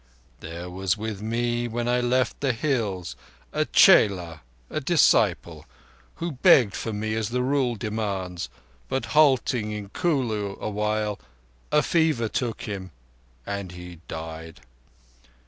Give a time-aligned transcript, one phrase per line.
[0.39, 3.15] There was with me when I left the hills
[3.53, 4.41] a chela
[4.83, 5.67] (disciple)
[6.15, 8.49] who begged for me as the Rule demands,
[8.89, 11.19] but halting in Kulu awhile
[11.71, 12.89] a fever took him
[13.45, 14.61] and he died.